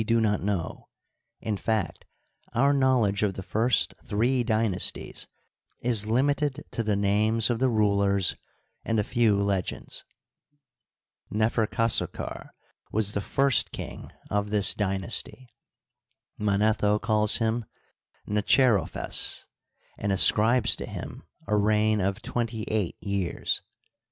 do 0.07 0.19
not 0.19 0.41
know; 0.41 0.89
in 1.41 1.55
fact, 1.55 2.05
our 2.55 2.73
knowl 2.73 3.05
edge 3.05 3.21
of 3.21 3.35
the 3.35 3.43
first 3.43 3.93
three 4.03 4.43
dynasties 4.43 5.27
is 5.79 6.07
limited 6.07 6.63
to 6.71 6.81
the 6.81 6.95
names 6.95 7.51
of 7.51 7.59
the 7.59 7.69
rulers 7.69 8.35
and 8.83 8.99
a 8.99 9.03
few 9.03 9.39
legends. 9.39 10.03
Neferkasokar 11.31 12.49
was 12.91 13.11
the 13.11 13.21
first 13.21 13.71
king 13.71 14.11
of 14.31 14.49
this 14.49 14.73
dynasty. 14.73 15.53
Manetho 16.35 16.97
calls 16.97 17.35
him 17.37 17.65
Nechero 18.27 18.89
phes, 18.89 19.45
and 19.99 20.11
ascribes 20.11 20.75
to 20.77 20.87
him 20.87 21.21
a 21.45 21.55
reign 21.55 22.01
of 22.01 22.23
twenty 22.23 22.63
eight 22.69 22.95
years. 23.01 23.61